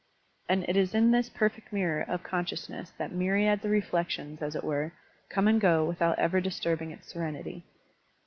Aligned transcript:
And 0.49 0.67
it 0.67 0.75
is 0.75 0.95
in 0.95 1.11
this 1.11 1.29
perfect 1.29 1.71
nwrror 1.71 2.09
of 2.09 2.23
con 2.23 2.43
sciousness 2.43 2.89
that 2.97 3.11
myriads 3.11 3.63
of 3.63 3.69
reflections, 3.69 4.41
as 4.41 4.55
it 4.55 4.63
were, 4.63 4.93
come 5.29 5.47
and 5.47 5.61
go 5.61 5.85
without 5.85 6.17
ever 6.17 6.41
disturbing 6.41 6.89
its 6.89 7.07
serenity. 7.13 7.63